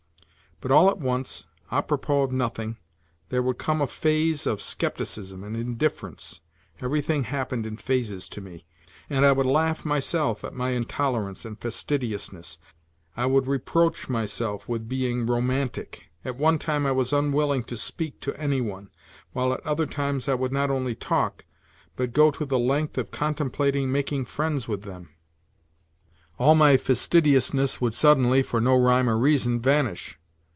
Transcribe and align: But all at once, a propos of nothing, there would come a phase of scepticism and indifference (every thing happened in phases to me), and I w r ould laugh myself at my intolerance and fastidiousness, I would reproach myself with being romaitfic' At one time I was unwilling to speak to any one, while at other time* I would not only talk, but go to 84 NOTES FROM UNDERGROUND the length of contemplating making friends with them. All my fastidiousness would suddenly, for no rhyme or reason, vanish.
But 0.63 0.69
all 0.69 0.91
at 0.91 0.99
once, 0.99 1.47
a 1.71 1.81
propos 1.81 2.25
of 2.25 2.31
nothing, 2.31 2.77
there 3.29 3.41
would 3.41 3.57
come 3.57 3.81
a 3.81 3.87
phase 3.87 4.45
of 4.45 4.61
scepticism 4.61 5.43
and 5.43 5.57
indifference 5.57 6.39
(every 6.79 7.01
thing 7.01 7.23
happened 7.23 7.65
in 7.65 7.77
phases 7.77 8.29
to 8.29 8.41
me), 8.41 8.67
and 9.09 9.25
I 9.25 9.29
w 9.29 9.41
r 9.41 9.43
ould 9.43 9.51
laugh 9.55 9.83
myself 9.85 10.43
at 10.43 10.53
my 10.53 10.69
intolerance 10.69 11.45
and 11.45 11.59
fastidiousness, 11.59 12.59
I 13.17 13.25
would 13.25 13.47
reproach 13.47 14.07
myself 14.07 14.69
with 14.69 14.87
being 14.87 15.25
romaitfic' 15.25 16.01
At 16.23 16.37
one 16.37 16.59
time 16.59 16.85
I 16.85 16.91
was 16.91 17.11
unwilling 17.11 17.63
to 17.63 17.75
speak 17.75 18.19
to 18.21 18.39
any 18.39 18.61
one, 18.61 18.91
while 19.33 19.53
at 19.53 19.65
other 19.65 19.87
time* 19.87 20.21
I 20.27 20.35
would 20.35 20.51
not 20.53 20.69
only 20.69 20.93
talk, 20.93 21.43
but 21.95 22.13
go 22.13 22.29
to 22.29 22.37
84 22.37 22.37
NOTES 22.37 22.37
FROM 22.37 22.43
UNDERGROUND 22.43 22.51
the 22.51 22.71
length 22.71 22.97
of 22.99 23.11
contemplating 23.19 23.91
making 23.91 24.25
friends 24.25 24.67
with 24.67 24.83
them. 24.83 25.09
All 26.37 26.53
my 26.53 26.77
fastidiousness 26.77 27.81
would 27.81 27.95
suddenly, 27.95 28.43
for 28.43 28.61
no 28.61 28.75
rhyme 28.75 29.09
or 29.09 29.17
reason, 29.17 29.59
vanish. 29.59 30.19